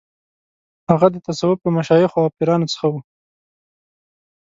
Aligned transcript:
هغه 0.89 1.07
د 1.11 1.15
تصوف 1.25 1.57
له 1.65 1.69
مشایخو 1.77 2.17
او 2.23 2.33
پیرانو 2.35 2.71
څخه 2.73 2.85
و. 2.89 2.93